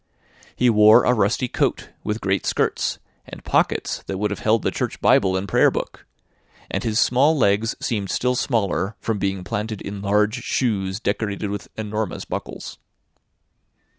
[0.55, 4.71] He wore a rusty coat, with great skirts, and pockets that would have held the
[4.71, 6.07] church Bible and prayer book;
[6.71, 11.67] and his small legs seemed still smaller, from being planted in large shoes decorated with
[11.77, 12.79] enormous buckles.